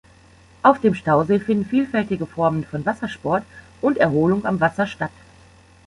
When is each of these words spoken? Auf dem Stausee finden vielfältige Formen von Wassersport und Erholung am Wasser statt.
Auf 0.63 0.79
dem 0.81 0.95
Stausee 0.95 1.39
finden 1.39 1.63
vielfältige 1.63 2.25
Formen 2.25 2.63
von 2.65 2.83
Wassersport 2.87 3.43
und 3.81 3.99
Erholung 3.99 4.47
am 4.47 4.59
Wasser 4.59 4.87
statt. 4.87 5.11